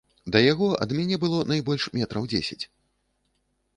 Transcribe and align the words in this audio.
Да 0.35 0.39
яго 0.51 0.69
ад 0.85 0.95
мяне 0.99 1.19
было 1.23 1.43
найбольш 1.51 1.83
метраў 1.99 2.23
дзесяць. 2.33 2.61